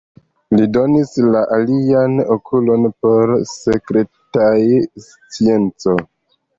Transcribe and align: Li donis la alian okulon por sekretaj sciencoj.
Li 0.59 0.63
donis 0.77 1.11
la 1.35 1.43
alian 1.57 2.17
okulon 2.37 2.89
por 3.05 3.37
sekretaj 3.55 4.53
sciencoj. 5.09 6.01